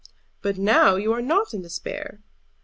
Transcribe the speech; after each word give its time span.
"But 0.41 0.57
now 0.57 0.95
you 0.95 1.13
are 1.13 1.21
not 1.21 1.53
in 1.53 1.61
despair." 1.61 2.21